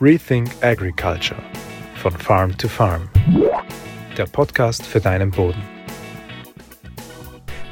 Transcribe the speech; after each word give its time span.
Rethink 0.00 0.50
Agriculture 0.60 1.40
von 1.96 2.12
Farm 2.12 2.56
to 2.58 2.68
Farm. 2.68 3.08
Der 4.16 4.26
Podcast 4.26 4.84
für 4.84 5.00
deinen 5.00 5.30
Boden. 5.30 5.62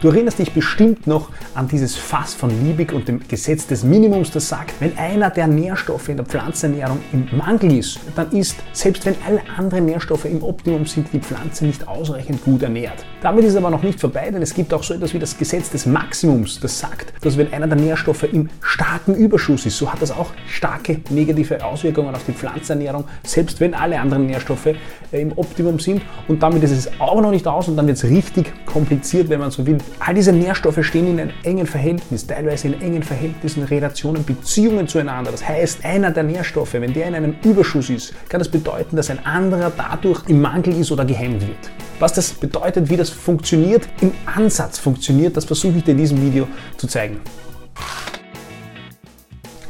Du 0.03 0.09
erinnerst 0.09 0.40
dich 0.40 0.53
bestimmt 0.53 1.06
noch 1.06 1.30
an 1.54 1.69
dieses 1.69 1.95
Fass 1.95 2.35
von 2.35 2.50
Liebig 2.64 2.93
und 2.93 3.06
dem 3.06 3.21
Gesetz 3.29 3.69
des 3.69 3.85
Minimums, 3.85 4.32
das 4.32 4.48
sagt, 4.48 4.74
wenn 4.80 4.98
einer 4.98 5.30
der 5.30 5.46
Nährstoffe 5.46 6.08
in 6.08 6.16
der 6.16 6.27
Pflanzenernährung 6.27 6.98
im 7.12 7.29
Mangel 7.37 7.79
ist, 7.79 8.00
dann 8.16 8.32
ist, 8.32 8.57
selbst 8.73 9.07
wenn 9.07 9.14
alle 9.25 9.43
anderen 9.57 9.84
Nährstoffe 9.84 10.25
im 10.25 10.43
Optimum 10.43 10.86
sind, 10.86 11.12
die 11.12 11.20
Pflanze 11.20 11.66
nicht 11.66 11.86
ausreichend 11.86 12.45
gut 12.45 12.62
ernährt. 12.62 13.04
Damit 13.20 13.45
ist 13.45 13.54
aber 13.54 13.70
noch 13.70 13.84
nicht 13.84 14.00
vorbei, 14.00 14.29
denn 14.32 14.43
es 14.43 14.54
gibt 14.54 14.75
auch 14.75 14.82
so 14.82 14.95
etwas 14.95 15.14
wie 15.14 15.20
das 15.20 15.39
Gesetz 15.39 15.70
des 15.70 15.86
Maximums, 15.86 16.59
das 16.59 16.80
sagt, 16.80 17.12
dass 17.25 17.36
wenn 17.36 17.52
einer 17.52 17.68
der 17.68 17.79
Nährstoffe 17.79 18.25
im 18.25 18.48
starken 18.73 19.14
Überschuss 19.14 19.66
ist, 19.66 19.77
so 19.77 19.93
hat 19.93 20.00
das 20.00 20.11
auch 20.11 20.30
starke 20.46 21.00
negative 21.11 21.62
Auswirkungen 21.62 22.14
auf 22.14 22.25
die 22.25 22.32
Pflanzenernährung, 22.32 23.05
selbst 23.23 23.60
wenn 23.60 23.74
alle 23.74 24.01
anderen 24.01 24.27
Nährstoffe 24.27 24.66
äh, 24.66 24.77
im 25.20 25.37
Optimum 25.37 25.78
sind. 25.78 26.01
Und 26.27 26.42
damit 26.42 26.62
ist 26.62 26.70
es 26.70 26.91
auch 26.98 27.20
noch 27.20 27.33
nicht 27.33 27.47
aus 27.47 27.69
und 27.69 27.77
dann 27.77 27.87
wird 27.87 27.98
es 27.98 28.05
richtig 28.05 28.50
kompliziert, 28.64 29.28
wenn 29.28 29.41
man 29.41 29.50
so 29.50 29.66
will. 29.66 29.77
All 30.00 30.14
diese 30.14 30.33
Nährstoffe 30.33 30.83
stehen 30.83 31.06
in 31.06 31.20
einem 31.20 31.30
engen 31.42 31.66
Verhältnis, 31.66 32.27
teilweise 32.27 32.69
in 32.69 32.80
engen 32.80 33.02
Verhältnissen, 33.02 33.62
Relationen, 33.64 34.24
Beziehungen 34.24 34.89
zueinander. 34.89 35.30
Das 35.33 35.47
heißt, 35.47 35.84
einer 35.84 36.11
der 36.11 36.23
Nährstoffe, 36.23 36.73
wenn 36.73 36.95
der 36.95 37.09
in 37.09 37.14
einem 37.14 37.34
Überschuss 37.45 37.91
ist, 37.91 38.14
kann 38.30 38.39
das 38.39 38.48
bedeuten, 38.48 38.97
dass 38.97 39.11
ein 39.11 39.25
anderer 39.27 39.70
dadurch 39.77 40.27
im 40.28 40.41
Mangel 40.41 40.80
ist 40.80 40.91
oder 40.91 41.05
gehemmt 41.05 41.42
wird. 41.42 41.70
Was 41.98 42.14
das 42.14 42.33
bedeutet, 42.33 42.89
wie 42.89 42.97
das 42.97 43.11
funktioniert, 43.11 43.86
im 44.00 44.12
Ansatz 44.25 44.78
funktioniert, 44.78 45.36
das 45.36 45.45
versuche 45.45 45.77
ich 45.77 45.84
dir 45.84 45.91
in 45.91 45.98
diesem 45.98 46.23
Video 46.23 46.48
zu 46.78 46.86
zeigen. 46.86 47.20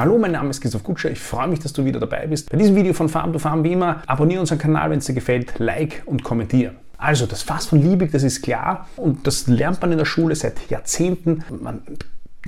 Hallo, 0.02 0.18
mein 0.18 0.32
Name 0.32 0.50
ist 0.50 0.60
Christoph 0.60 0.82
Kutscher. 0.82 1.12
Ich 1.12 1.20
freue 1.20 1.46
mich, 1.46 1.60
dass 1.60 1.72
du 1.74 1.84
wieder 1.84 2.00
dabei 2.00 2.26
bist. 2.26 2.50
Bei 2.50 2.58
diesem 2.58 2.74
Video 2.74 2.92
von 2.92 3.08
Farm 3.08 3.32
to 3.32 3.38
Farm 3.38 3.62
wie 3.62 3.70
immer, 3.70 4.02
abonniere 4.08 4.40
unseren 4.40 4.58
Kanal, 4.58 4.90
wenn 4.90 4.98
es 4.98 5.04
dir 5.04 5.12
gefällt, 5.12 5.60
like 5.60 6.02
und 6.06 6.24
kommentiere. 6.24 6.72
Also 6.98 7.24
das 7.24 7.44
Fass 7.44 7.66
von 7.66 7.80
Liebig, 7.80 8.10
das 8.10 8.24
ist 8.24 8.42
klar 8.42 8.88
und 8.96 9.28
das 9.28 9.46
lernt 9.46 9.80
man 9.80 9.92
in 9.92 9.98
der 9.98 10.04
Schule 10.04 10.34
seit 10.34 10.68
Jahrzehnten. 10.68 11.44
Man 11.50 11.82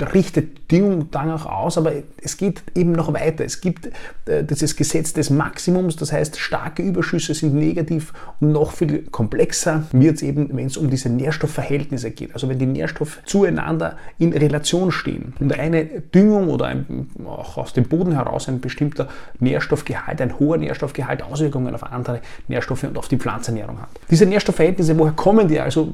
richtet 0.00 0.70
Dinge 0.70 1.06
danach 1.10 1.46
aus, 1.46 1.78
aber 1.78 1.92
es 2.20 2.36
geht 2.36 2.62
eben 2.74 2.92
noch 2.92 3.12
weiter. 3.12 3.44
Es 3.44 3.60
gibt 3.60 3.90
äh, 4.26 4.42
dieses 4.42 4.74
Gesetz 4.76 5.12
des 5.12 5.30
Maximums, 5.30 5.96
das 5.96 6.12
heißt, 6.12 6.38
starke 6.38 6.82
Überschüsse 6.82 7.34
sind 7.34 7.54
negativ 7.54 8.12
und 8.40 8.52
noch 8.52 8.72
viel 8.72 9.02
komplexer 9.10 9.84
wird 9.92 10.16
es 10.16 10.22
eben, 10.22 10.48
wenn 10.56 10.66
es 10.66 10.76
um 10.76 10.90
diese 10.90 11.10
Nährstoffverhältnisse 11.10 12.10
geht. 12.10 12.34
Also 12.34 12.48
wenn 12.48 12.58
die 12.58 12.66
Nährstoffe 12.66 13.20
zueinander 13.24 13.96
in 14.18 14.32
Relation 14.32 14.90
stehen 14.90 15.34
und 15.38 15.56
eine 15.58 15.84
Düngung 15.84 16.48
oder 16.48 16.66
ein, 16.66 17.08
auch 17.26 17.56
aus 17.56 17.72
dem 17.72 17.84
Boden 17.84 18.12
heraus 18.12 18.48
ein 18.48 18.60
bestimmter 18.60 19.08
Nährstoffgehalt, 19.38 20.20
ein 20.20 20.38
hoher 20.40 20.56
Nährstoffgehalt 20.56 21.22
Auswirkungen 21.22 21.74
auf 21.74 21.84
andere 21.84 22.20
Nährstoffe 22.48 22.82
und 22.84 22.98
auf 22.98 23.08
die 23.08 23.16
Pflanzenernährung 23.16 23.80
hat. 23.80 23.88
Diese 24.10 24.26
Nährstoffverhältnisse, 24.26 24.98
woher 24.98 25.12
kommen 25.12 25.46
die? 25.46 25.60
Also 25.60 25.92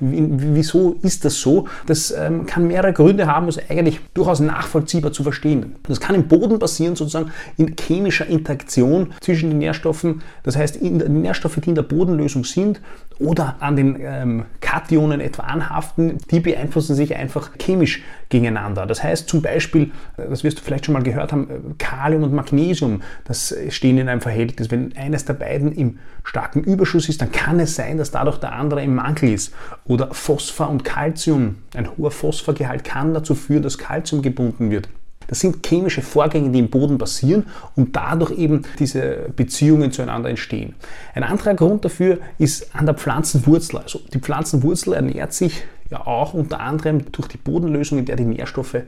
wieso 0.00 0.96
ist 1.02 1.24
das 1.24 1.38
so? 1.40 1.66
Das 1.86 2.10
ähm, 2.12 2.46
kann 2.46 2.66
mehrere 2.66 2.92
Gründe 2.92 3.25
haben, 3.26 3.48
ist 3.48 3.70
eigentlich 3.70 4.00
durchaus 4.14 4.40
nachvollziehbar 4.40 5.12
zu 5.12 5.22
verstehen. 5.22 5.76
Das 5.84 6.00
kann 6.00 6.14
im 6.14 6.28
Boden 6.28 6.58
passieren, 6.58 6.96
sozusagen 6.96 7.32
in 7.56 7.74
chemischer 7.78 8.26
Interaktion 8.26 9.12
zwischen 9.20 9.50
den 9.50 9.58
Nährstoffen. 9.58 10.22
Das 10.42 10.56
heißt, 10.56 10.80
die 10.80 10.90
Nährstoffe, 10.90 11.56
die 11.56 11.68
in 11.68 11.74
der 11.74 11.82
Bodenlösung 11.82 12.44
sind 12.44 12.80
oder 13.18 13.56
an 13.60 13.76
den 13.76 13.98
ähm, 14.00 14.44
Kationen 14.60 15.20
etwa 15.20 15.44
anhaften, 15.44 16.18
die 16.30 16.40
beeinflussen 16.40 16.94
sich 16.94 17.16
einfach 17.16 17.50
chemisch 17.58 18.02
gegeneinander. 18.28 18.86
Das 18.86 19.02
heißt 19.02 19.28
zum 19.28 19.42
Beispiel, 19.42 19.92
das 20.16 20.44
wirst 20.44 20.58
du 20.58 20.62
vielleicht 20.62 20.84
schon 20.84 20.92
mal 20.92 21.02
gehört 21.02 21.32
haben, 21.32 21.76
Kalium 21.78 22.24
und 22.24 22.34
Magnesium, 22.34 23.02
das 23.24 23.54
stehen 23.70 23.98
in 23.98 24.08
einem 24.08 24.20
Verhältnis. 24.20 24.70
Wenn 24.70 24.96
eines 24.96 25.24
der 25.24 25.34
beiden 25.34 25.72
im 25.72 25.98
starken 26.24 26.64
Überschuss 26.64 27.08
ist, 27.08 27.22
dann 27.22 27.32
kann 27.32 27.60
es 27.60 27.74
sein, 27.76 27.98
dass 27.98 28.10
dadurch 28.10 28.38
der 28.38 28.52
andere 28.52 28.82
im 28.82 28.94
Mangel 28.94 29.30
ist. 29.30 29.54
Oder 29.84 30.12
Phosphor 30.12 30.68
und 30.68 30.84
Calcium, 30.84 31.56
ein 31.74 31.88
hoher 31.96 32.10
Phosphorgehalt 32.10 32.84
kann 32.84 33.14
dazu 33.14 33.34
führen, 33.34 33.62
dass 33.62 33.78
Calcium 33.78 34.22
gebunden 34.22 34.70
wird. 34.70 34.88
Das 35.28 35.40
sind 35.40 35.66
chemische 35.66 36.02
Vorgänge, 36.02 36.50
die 36.50 36.58
im 36.58 36.70
Boden 36.70 36.98
passieren 36.98 37.46
und 37.74 37.96
dadurch 37.96 38.36
eben 38.38 38.62
diese 38.78 39.30
Beziehungen 39.34 39.92
zueinander 39.92 40.30
entstehen. 40.30 40.74
Ein 41.14 41.24
anderer 41.24 41.54
Grund 41.54 41.84
dafür 41.84 42.18
ist 42.38 42.74
an 42.74 42.86
der 42.86 42.94
Pflanzenwurzel. 42.94 43.78
Also 43.78 44.00
die 44.12 44.18
Pflanzenwurzel 44.18 44.94
ernährt 44.94 45.32
sich 45.32 45.64
ja 45.90 46.06
auch 46.06 46.34
unter 46.34 46.60
anderem 46.60 47.10
durch 47.12 47.28
die 47.28 47.38
Bodenlösung, 47.38 47.98
in 47.98 48.04
der 48.04 48.16
die 48.16 48.24
Nährstoffe 48.24 48.82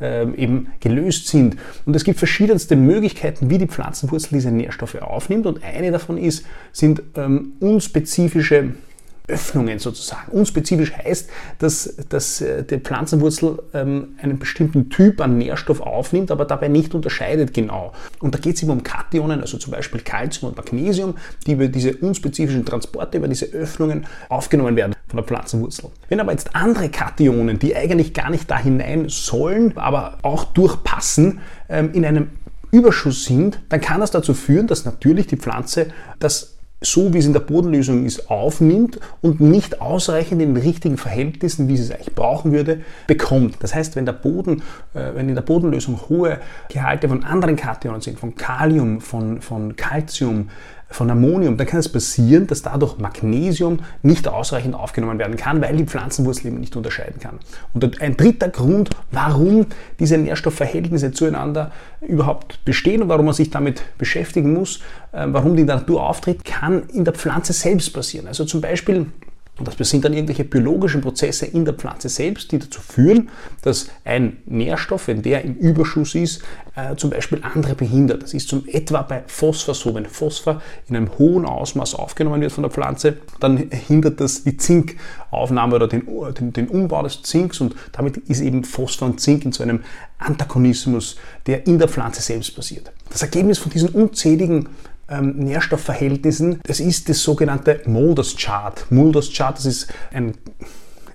ähm, 0.00 0.34
eben 0.34 0.68
gelöst 0.80 1.28
sind. 1.28 1.56
Und 1.86 1.96
es 1.96 2.04
gibt 2.04 2.18
verschiedenste 2.18 2.76
Möglichkeiten, 2.76 3.50
wie 3.50 3.58
die 3.58 3.66
Pflanzenwurzel 3.66 4.30
diese 4.34 4.50
Nährstoffe 4.50 4.96
aufnimmt. 4.96 5.46
Und 5.46 5.64
eine 5.64 5.90
davon 5.90 6.18
ist, 6.18 6.44
sind 6.72 7.02
ähm, 7.16 7.52
unspezifische 7.60 8.74
Öffnungen 9.28 9.78
sozusagen. 9.78 10.30
Unspezifisch 10.32 10.92
heißt, 10.92 11.28
dass, 11.58 11.96
dass 12.08 12.40
äh, 12.40 12.62
die 12.64 12.78
Pflanzenwurzel 12.78 13.62
ähm, 13.74 14.16
einen 14.22 14.38
bestimmten 14.38 14.88
Typ 14.88 15.20
an 15.20 15.38
Nährstoff 15.38 15.80
aufnimmt, 15.80 16.30
aber 16.30 16.44
dabei 16.44 16.68
nicht 16.68 16.94
unterscheidet 16.94 17.52
genau. 17.52 17.92
Und 18.20 18.34
da 18.34 18.38
geht 18.38 18.56
es 18.56 18.62
eben 18.62 18.72
um 18.72 18.82
Kationen, 18.82 19.40
also 19.40 19.58
zum 19.58 19.72
Beispiel 19.72 20.00
Calcium 20.00 20.50
und 20.50 20.56
Magnesium, 20.56 21.14
die 21.46 21.52
über 21.52 21.68
diese 21.68 21.96
unspezifischen 21.96 22.64
Transporte, 22.64 23.18
über 23.18 23.28
diese 23.28 23.46
Öffnungen 23.46 24.06
aufgenommen 24.28 24.76
werden 24.76 24.94
von 25.08 25.16
der 25.16 25.24
Pflanzenwurzel. 25.24 25.90
Wenn 26.08 26.20
aber 26.20 26.32
jetzt 26.32 26.54
andere 26.54 26.88
Kationen, 26.88 27.58
die 27.58 27.74
eigentlich 27.76 28.14
gar 28.14 28.30
nicht 28.30 28.50
da 28.50 28.58
hinein 28.58 29.08
sollen, 29.08 29.76
aber 29.76 30.18
auch 30.22 30.44
durchpassen, 30.44 31.40
ähm, 31.68 31.92
in 31.92 32.04
einem 32.04 32.28
Überschuss 32.70 33.24
sind, 33.24 33.60
dann 33.68 33.80
kann 33.80 34.00
das 34.00 34.10
dazu 34.10 34.34
führen, 34.34 34.66
dass 34.66 34.84
natürlich 34.84 35.26
die 35.26 35.36
Pflanze 35.36 35.88
das 36.18 36.55
so 36.82 37.14
wie 37.14 37.18
es 37.18 37.26
in 37.26 37.32
der 37.32 37.40
Bodenlösung 37.40 38.04
ist, 38.04 38.30
aufnimmt 38.30 39.00
und 39.22 39.40
nicht 39.40 39.80
ausreichend 39.80 40.42
in 40.42 40.54
den 40.54 40.62
richtigen 40.62 40.98
Verhältnissen, 40.98 41.68
wie 41.68 41.76
sie 41.76 41.84
es 41.84 41.90
eigentlich 41.90 42.14
brauchen 42.14 42.52
würde, 42.52 42.82
bekommt. 43.06 43.56
Das 43.60 43.74
heißt, 43.74 43.96
wenn, 43.96 44.04
der 44.04 44.12
Boden, 44.12 44.62
äh, 44.92 45.14
wenn 45.14 45.28
in 45.28 45.34
der 45.34 45.42
Bodenlösung 45.42 45.98
hohe 46.08 46.38
Gehalte 46.68 47.08
von 47.08 47.24
anderen 47.24 47.56
Kationen 47.56 48.02
sind, 48.02 48.18
von 48.18 48.34
Kalium, 48.34 49.00
von, 49.00 49.40
von 49.40 49.74
Calcium, 49.76 50.50
von 50.96 51.10
Ammonium, 51.10 51.56
dann 51.56 51.66
kann 51.66 51.78
es 51.80 51.90
passieren, 51.90 52.46
dass 52.46 52.62
dadurch 52.62 52.98
Magnesium 52.98 53.80
nicht 54.02 54.26
ausreichend 54.26 54.74
aufgenommen 54.74 55.18
werden 55.18 55.36
kann, 55.36 55.60
weil 55.60 55.76
die 55.76 55.84
Pflanzenwurzel 55.84 56.46
eben 56.46 56.58
nicht 56.58 56.74
unterscheiden 56.74 57.20
kann. 57.20 57.38
Und 57.74 58.00
ein 58.00 58.16
dritter 58.16 58.48
Grund, 58.48 58.90
warum 59.10 59.66
diese 60.00 60.16
Nährstoffverhältnisse 60.16 61.12
zueinander 61.12 61.70
überhaupt 62.00 62.64
bestehen 62.64 63.02
und 63.02 63.08
warum 63.08 63.26
man 63.26 63.34
sich 63.34 63.50
damit 63.50 63.82
beschäftigen 63.98 64.54
muss, 64.54 64.80
äh, 65.12 65.26
warum 65.28 65.54
die 65.54 65.64
Natur 65.64 66.08
auftritt, 66.08 66.44
kann 66.44 66.84
in 66.88 67.04
der 67.04 67.14
Pflanze 67.14 67.52
selbst 67.52 67.92
passieren. 67.92 68.26
Also 68.26 68.44
zum 68.44 68.62
Beispiel 68.62 69.06
das 69.58 69.88
sind 69.88 70.04
dann 70.04 70.12
irgendwelche 70.12 70.44
biologischen 70.44 71.00
Prozesse 71.00 71.46
in 71.46 71.64
der 71.64 71.72
Pflanze 71.72 72.10
selbst, 72.10 72.52
die 72.52 72.58
dazu 72.58 72.80
führen, 72.82 73.30
dass 73.62 73.88
ein 74.04 74.36
Nährstoff, 74.44 75.08
wenn 75.08 75.22
der 75.22 75.44
im 75.44 75.54
Überschuss 75.54 76.14
ist, 76.14 76.42
äh, 76.74 76.94
zum 76.96 77.08
Beispiel 77.08 77.40
andere 77.42 77.74
behindert. 77.74 78.22
Das 78.22 78.34
ist 78.34 78.48
zum 78.48 78.64
etwa 78.68 79.00
bei 79.00 79.24
Phosphor 79.26 79.74
so. 79.74 79.94
Wenn 79.94 80.04
Phosphor 80.04 80.60
in 80.88 80.96
einem 80.96 81.18
hohen 81.18 81.46
Ausmaß 81.46 81.94
aufgenommen 81.94 82.42
wird 82.42 82.52
von 82.52 82.62
der 82.62 82.70
Pflanze, 82.70 83.16
dann 83.40 83.56
hindert 83.70 84.20
das 84.20 84.44
die 84.44 84.58
Zinkaufnahme 84.58 85.76
oder 85.76 85.88
den, 85.88 86.06
den, 86.38 86.52
den 86.52 86.68
Umbau 86.68 87.02
des 87.02 87.22
Zinks 87.22 87.60
und 87.60 87.74
damit 87.92 88.18
ist 88.28 88.42
eben 88.42 88.62
Phosphor 88.62 89.08
und 89.08 89.20
Zink 89.20 89.46
in 89.46 89.52
so 89.52 89.62
einem 89.62 89.80
Antagonismus, 90.18 91.16
der 91.46 91.66
in 91.66 91.78
der 91.78 91.88
Pflanze 91.88 92.20
selbst 92.20 92.54
passiert. 92.54 92.92
Das 93.08 93.22
Ergebnis 93.22 93.58
von 93.58 93.72
diesen 93.72 93.88
unzähligen 93.90 94.68
ähm, 95.08 95.36
Nährstoffverhältnissen. 95.38 96.60
Das 96.64 96.80
ist 96.80 97.08
das 97.08 97.22
sogenannte 97.22 97.80
Mulders 97.86 98.36
Chart. 98.36 98.86
Mulders 98.90 99.32
Chart, 99.32 99.56
das 99.56 99.66
ist 99.66 99.92
ein 100.12 100.34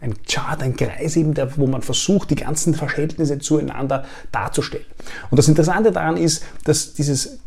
ein 0.01 0.15
Chart, 0.27 0.61
ein 0.63 0.75
Kreis 0.75 1.15
eben, 1.15 1.35
der, 1.35 1.57
wo 1.57 1.67
man 1.67 1.83
versucht, 1.83 2.31
die 2.31 2.35
ganzen 2.35 2.73
Verhältnisse 2.73 3.37
zueinander 3.37 4.03
darzustellen. 4.31 4.85
Und 5.29 5.37
das 5.37 5.47
Interessante 5.47 5.91
daran 5.91 6.17
ist, 6.17 6.43
dass 6.65 6.93
dieses 6.93 7.39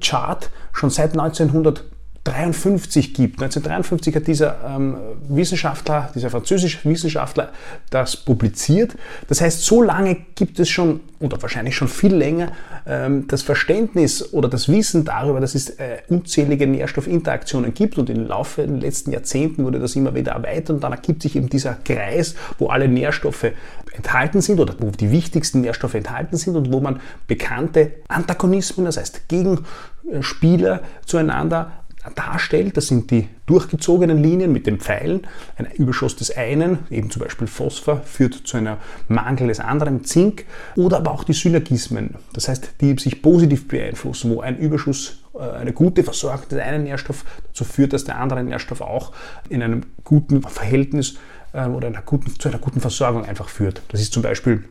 Chart 0.00 0.50
schon 0.72 0.90
seit 0.90 1.12
1900 1.12 1.84
1953 2.26 3.14
gibt. 3.14 3.40
1953 3.40 4.14
hat 4.14 4.26
dieser 4.26 4.56
ähm, 4.66 4.96
Wissenschaftler, 5.30 6.10
dieser 6.14 6.28
französische 6.28 6.86
Wissenschaftler 6.86 7.50
das 7.88 8.14
publiziert. 8.14 8.94
Das 9.28 9.40
heißt, 9.40 9.64
so 9.64 9.82
lange 9.82 10.18
gibt 10.34 10.60
es 10.60 10.68
schon, 10.68 11.00
oder 11.18 11.40
wahrscheinlich 11.40 11.76
schon 11.76 11.88
viel 11.88 12.14
länger, 12.14 12.52
ähm, 12.86 13.26
das 13.26 13.40
Verständnis 13.40 14.34
oder 14.34 14.50
das 14.50 14.68
Wissen 14.68 15.06
darüber, 15.06 15.40
dass 15.40 15.54
es 15.54 15.70
äh, 15.70 15.98
unzählige 16.08 16.66
Nährstoffinteraktionen 16.66 17.72
gibt 17.72 17.96
und 17.96 18.10
im 18.10 18.26
Laufe 18.26 18.66
der 18.66 18.76
letzten 18.76 19.12
Jahrzehnten 19.12 19.64
wurde 19.64 19.78
das 19.78 19.96
immer 19.96 20.14
wieder 20.14 20.32
erweitert 20.32 20.70
und 20.70 20.84
dann 20.84 20.92
ergibt 20.92 21.22
sich 21.22 21.36
eben 21.36 21.48
dieser 21.48 21.74
Kreis, 21.74 22.34
wo 22.58 22.68
alle 22.68 22.86
Nährstoffe 22.86 23.46
enthalten 23.92 24.42
sind 24.42 24.60
oder 24.60 24.74
wo 24.78 24.90
die 24.90 25.10
wichtigsten 25.10 25.62
Nährstoffe 25.62 25.94
enthalten 25.94 26.36
sind 26.36 26.54
und 26.54 26.70
wo 26.70 26.80
man 26.80 27.00
bekannte 27.26 27.92
Antagonismen, 28.08 28.84
das 28.84 28.98
heißt 28.98 29.26
Gegenspieler 29.28 30.82
zueinander 31.06 31.79
darstellt. 32.14 32.76
Das 32.76 32.88
sind 32.88 33.10
die 33.10 33.28
durchgezogenen 33.46 34.22
Linien 34.22 34.52
mit 34.52 34.66
den 34.66 34.78
Pfeilen. 34.78 35.26
Ein 35.56 35.66
Überschuss 35.72 36.16
des 36.16 36.36
einen, 36.36 36.80
eben 36.90 37.10
zum 37.10 37.22
Beispiel 37.22 37.46
Phosphor, 37.46 38.00
führt 38.02 38.34
zu 38.34 38.56
einem 38.56 38.76
Mangel 39.08 39.48
des 39.48 39.60
anderen, 39.60 40.04
Zink. 40.04 40.44
Oder 40.76 40.98
aber 40.98 41.10
auch 41.12 41.24
die 41.24 41.32
Synergismen, 41.32 42.14
das 42.32 42.48
heißt, 42.48 42.74
die 42.80 42.98
sich 42.98 43.22
positiv 43.22 43.68
beeinflussen, 43.68 44.30
wo 44.30 44.40
ein 44.40 44.58
Überschuss, 44.58 45.22
äh, 45.34 45.42
eine 45.42 45.72
gute 45.72 46.02
Versorgung 46.02 46.48
des 46.48 46.58
einen 46.60 46.84
Nährstoffs 46.84 47.24
dazu 47.48 47.64
führt, 47.64 47.92
dass 47.92 48.04
der 48.04 48.18
andere 48.18 48.42
Nährstoff 48.42 48.80
auch 48.80 49.12
in 49.48 49.62
einem 49.62 49.82
guten 50.04 50.42
Verhältnis 50.42 51.16
äh, 51.52 51.66
oder 51.66 51.88
einer 51.88 52.02
guten, 52.02 52.38
zu 52.38 52.48
einer 52.48 52.58
guten 52.58 52.80
Versorgung 52.80 53.24
einfach 53.24 53.48
führt. 53.48 53.82
Das 53.88 54.00
ist 54.00 54.12
zum 54.12 54.22
Beispiel 54.22 54.64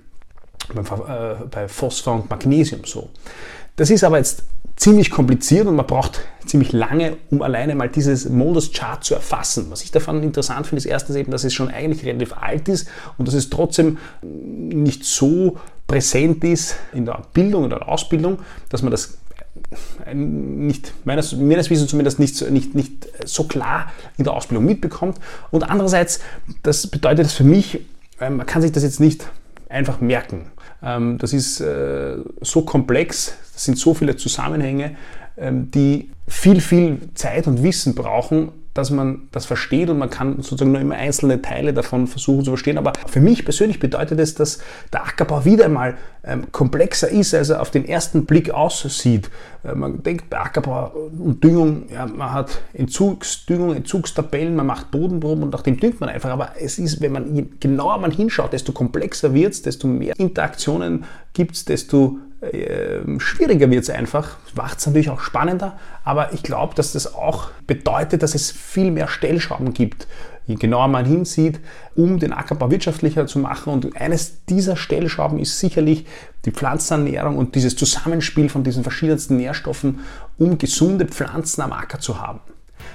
bei 1.52 1.68
Phosphor 1.68 2.16
und 2.16 2.30
Magnesium 2.30 2.82
so. 2.86 3.10
Das 3.76 3.90
ist 3.90 4.04
aber 4.04 4.18
jetzt 4.18 4.44
ziemlich 4.76 5.12
kompliziert 5.12 5.68
und 5.68 5.76
man 5.76 5.86
braucht 5.86 6.22
ziemlich 6.46 6.72
lange, 6.72 7.18
um 7.32 7.42
alleine 7.42 7.76
mal 7.76 7.90
dieses 7.90 8.30
Modus-Chart 8.30 9.04
zu 9.04 9.14
erfassen. 9.14 9.68
Was 9.70 9.84
ich 9.84 9.92
davon 9.92 10.24
interessant 10.24 10.68
finde, 10.68 10.80
ist 10.80 10.86
erstens 10.86 11.18
eben, 11.18 11.32
dass 11.32 11.44
es 11.44 11.54
schon 11.54 11.70
eigentlich 11.70 12.06
relativ 12.06 12.34
alt 12.34 12.70
ist 12.70 12.88
und 13.18 13.28
dass 13.28 13.36
es 13.36 13.50
trotzdem 13.50 13.98
nicht 14.22 15.04
so 15.04 15.58
präsent 15.86 16.44
ist 16.46 16.78
in 16.94 17.06
der 17.06 17.22
Bildung 17.34 17.66
oder 17.66 17.90
Ausbildung, 17.90 18.40
dass 18.70 18.82
man 18.82 18.92
das 18.92 19.18
nicht, 20.14 20.94
meines, 21.04 21.36
meines 21.36 21.70
Wissens 21.70 21.90
zumindest 21.90 22.20
nicht, 22.20 22.50
nicht, 22.50 22.74
nicht 22.74 23.08
so 23.26 23.44
klar 23.44 23.92
in 24.18 24.24
der 24.24 24.34
Ausbildung 24.34 24.66
mitbekommt. 24.66 25.18
Und 25.52 25.64
andererseits, 25.70 26.22
das 26.64 26.88
bedeutet 26.88 27.26
das 27.26 27.34
für 27.34 27.44
mich, 27.44 27.82
ähm, 28.22 28.38
man 28.38 28.46
kann 28.46 28.62
sich 28.62 28.72
das 28.72 28.84
jetzt 28.84 29.00
nicht 29.00 29.28
einfach 29.68 30.00
merken. 30.00 30.52
Ähm, 30.82 31.18
das 31.18 31.34
ist 31.34 31.60
äh, 31.62 32.18
so 32.42 32.62
komplex, 32.62 33.34
das 33.54 33.66
sind 33.66 33.78
so 33.78 33.94
viele 33.94 34.16
Zusammenhänge, 34.16 34.96
ähm, 35.38 35.72
die 35.72 36.12
viel, 36.28 36.62
viel 36.62 37.00
Zeit 37.16 37.48
und 37.48 37.64
Wissen 37.64 37.96
brauchen, 37.96 38.52
dass 38.80 38.92
man 38.92 39.28
das 39.32 39.46
versteht 39.46 39.90
und 39.90 39.98
man 39.98 40.10
kann 40.10 40.38
sozusagen 40.38 40.72
nur 40.72 40.82
immer 40.82 40.96
einzelne 40.96 41.42
Teile 41.42 41.74
davon 41.74 42.08
versuchen 42.08 42.46
zu 42.46 42.52
verstehen. 42.52 42.78
Aber 42.78 42.94
für 43.08 43.20
mich 43.20 43.44
persönlich 43.44 43.80
bedeutet 43.80 44.20
es, 44.20 44.36
dass 44.36 44.60
der 44.94 45.06
Ackerbau 45.06 45.44
wieder 45.44 45.66
einmal 45.66 45.98
ähm, 46.24 46.52
komplexer 46.52 47.10
ist, 47.10 47.34
als 47.34 47.50
er 47.50 47.62
auf 47.62 47.72
den 47.72 47.86
ersten 47.86 48.26
Blick 48.26 48.52
aussieht. 48.52 49.30
Äh, 49.64 49.76
man 49.76 50.02
denkt 50.02 50.30
bei 50.30 50.40
Ackerbau 50.40 50.92
und 51.18 51.44
Düngung, 51.44 51.90
ja, 51.92 52.06
man 52.06 52.32
hat 52.32 52.62
Entzugsdüngung, 52.74 53.76
Entzugstabellen, 53.76 54.56
man 54.56 54.66
macht 54.66 54.92
Bodenproben 54.92 55.44
und 55.44 55.52
nach 55.52 55.62
dem 55.62 55.78
düngt 55.78 56.00
man 56.00 56.10
einfach. 56.10 56.30
Aber 56.30 56.54
es 56.58 56.80
ist, 56.80 57.02
wenn 57.02 57.12
man 57.12 57.50
genauer 57.60 57.98
man 58.00 58.12
hinschaut, 58.12 58.54
desto 58.54 58.72
komplexer 58.72 59.34
wird 59.34 59.54
es, 59.54 59.62
desto 59.62 59.88
mehr 59.88 60.18
Interaktionen 60.18 61.04
gibt 61.34 61.56
es, 61.56 61.66
desto 61.66 62.20
äh, 62.42 63.20
schwieriger 63.20 63.70
wird 63.70 63.84
es 63.84 63.90
einfach. 63.90 64.38
Macht 64.56 64.80
es 64.80 64.88
natürlich 64.88 65.10
auch 65.10 65.20
spannender, 65.20 65.78
aber 66.04 66.34
ich 66.34 66.44
glaube, 66.44 66.76
dass 66.76 66.94
das 66.94 67.14
auch 67.14 67.52
bedeutet, 67.68 68.24
dass 68.24 68.36
es 68.36 68.52
viel 68.52 68.92
mehr 68.92 69.08
Stellschrauben 69.08 69.74
gibt, 69.74 70.08
je 70.48 70.56
genauer 70.56 70.88
man 70.88 71.06
hinsieht, 71.06 71.60
um 71.96 72.18
den 72.20 72.34
Ackerbau 72.34 72.72
wirtschaftlicher 72.72 73.28
zu 73.28 73.40
machen. 73.40 73.74
Und 73.74 73.96
eines 74.00 74.46
dieser 74.46 74.76
Stellschrauben 74.76 75.38
ist 75.38 75.60
sicherlich 75.60 76.06
die 76.46 76.52
Pflanzenernährung 76.52 77.38
und 77.38 77.56
dieses 77.56 77.76
Zusammenspiel 77.76 78.50
von 78.50 78.64
diesen 78.64 78.84
verschiedensten 78.84 79.38
Nährstoffen, 79.38 80.00
um 80.38 80.58
gesunde 80.58 81.06
Pflanzen 81.06 81.62
am 81.62 81.74
Acker 81.74 82.00
zu 82.00 82.22
haben. 82.22 82.40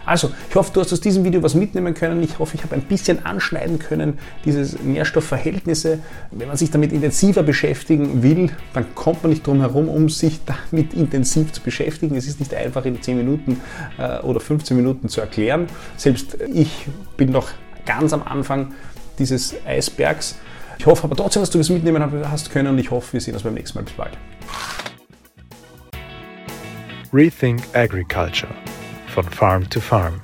Also, 0.06 0.30
ich 0.48 0.54
hoffe, 0.54 0.70
du 0.72 0.80
hast 0.80 0.92
aus 0.92 1.00
diesem 1.00 1.24
Video 1.24 1.42
was 1.42 1.54
mitnehmen 1.54 1.94
können. 1.94 2.22
Ich 2.22 2.38
hoffe, 2.38 2.56
ich 2.56 2.62
habe 2.62 2.74
ein 2.74 2.82
bisschen 2.82 3.24
anschneiden 3.24 3.78
können, 3.78 4.18
diese 4.44 4.76
Nährstoffverhältnisse. 4.82 6.00
Wenn 6.30 6.48
man 6.48 6.56
sich 6.56 6.70
damit 6.70 6.92
intensiver 6.92 7.42
beschäftigen 7.42 8.22
will, 8.22 8.50
dann 8.72 8.94
kommt 8.94 9.22
man 9.22 9.30
nicht 9.30 9.46
drum 9.46 9.60
herum, 9.60 9.88
um 9.88 10.08
sich 10.08 10.40
damit 10.44 10.92
intensiv 10.94 11.52
zu 11.52 11.62
beschäftigen. 11.62 12.16
Es 12.16 12.26
ist 12.26 12.40
nicht 12.40 12.54
einfach 12.54 12.84
in 12.84 13.00
10 13.00 13.16
Minuten 13.16 13.60
äh, 13.98 14.18
oder 14.20 14.40
15 14.40 14.76
Minuten 14.76 15.08
zu 15.08 15.20
erklären. 15.20 15.66
Selbst 15.96 16.36
ich 16.52 16.86
bin 17.16 17.30
noch 17.30 17.48
ganz 17.86 18.12
am 18.12 18.22
Anfang 18.22 18.72
dieses 19.18 19.54
Eisbergs. 19.66 20.36
Ich 20.78 20.86
hoffe 20.86 21.04
aber 21.04 21.16
trotzdem, 21.16 21.42
dass 21.42 21.50
du 21.50 21.58
was 21.58 21.70
mitnehmen 21.70 22.02
hast 22.30 22.50
können 22.50 22.68
und 22.68 22.78
ich 22.78 22.90
hoffe, 22.90 23.14
wir 23.14 23.20
sehen 23.20 23.34
uns 23.34 23.42
beim 23.42 23.54
nächsten 23.54 23.78
Mal. 23.78 23.84
Bis 23.84 23.94
bald. 23.94 24.18
Rethink 27.12 27.62
Agriculture 27.74 28.50
von 29.14 29.22
Farm 29.30 29.70
to 29.70 29.78
Farm. 29.78 30.20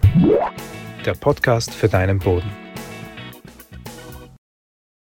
Der 1.07 1.15
Podcast 1.15 1.73
für 1.73 1.89
deinen 1.89 2.19
Boden. 2.19 2.60